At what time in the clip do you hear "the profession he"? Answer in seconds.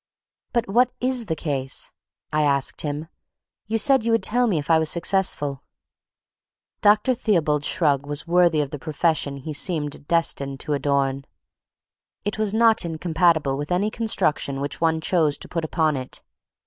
8.71-9.53